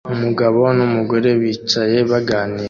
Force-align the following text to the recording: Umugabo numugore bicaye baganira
Umugabo 0.13 0.61
numugore 0.77 1.29
bicaye 1.41 1.97
baganira 2.09 2.59